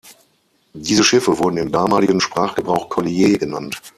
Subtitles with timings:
[0.73, 3.79] Diese Schiffe wurden im damaligen Sprachgebrauch "collier" genannt.